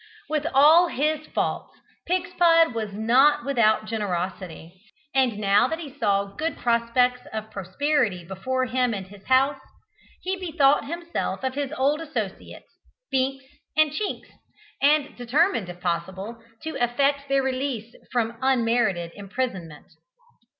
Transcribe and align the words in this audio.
With 0.27 0.47
all 0.51 0.87
his 0.87 1.27
faults 1.27 1.77
Pigspud 2.09 2.73
was 2.73 2.91
not 2.91 3.45
without 3.45 3.85
generosity, 3.85 4.81
and 5.13 5.37
now 5.37 5.67
that 5.67 5.77
he 5.77 5.95
saw 5.99 6.25
good 6.35 6.57
prospects 6.57 7.21
of 7.31 7.51
prosperity 7.51 8.25
before 8.25 8.65
him 8.65 8.95
and 8.95 9.05
his 9.05 9.27
house, 9.27 9.61
he 10.23 10.37
bethought 10.39 10.85
himself 10.87 11.43
of 11.43 11.53
his 11.53 11.71
old 11.77 12.01
associates, 12.01 12.73
Binks 13.11 13.45
and 13.77 13.91
Chinks, 13.91 14.29
and 14.81 15.15
determined, 15.15 15.69
if 15.69 15.79
possible, 15.81 16.41
to 16.63 16.83
effect 16.83 17.29
their 17.29 17.43
release 17.43 17.93
from 18.11 18.39
unmerited 18.41 19.11
imprisonment. 19.13 19.85